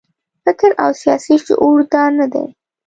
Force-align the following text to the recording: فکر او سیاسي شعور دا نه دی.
فکر 0.43 0.69
او 0.83 0.89
سیاسي 1.01 1.35
شعور 1.45 1.79
دا 1.91 2.03
نه 2.19 2.25
دی. 2.33 2.45